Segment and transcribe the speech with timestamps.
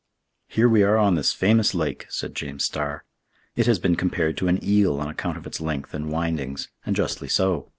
[0.47, 3.03] "Here we are on this famous lake," said James Starr.
[3.55, 6.95] "It has been compared to an eel on account of its length and windings: and
[6.95, 7.69] justly so.